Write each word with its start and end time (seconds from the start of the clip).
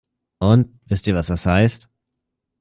Und 0.39 0.79
wisst 0.87 1.05
ihr, 1.05 1.13
was 1.13 1.27
das 1.27 1.45
heißt? 1.45 1.87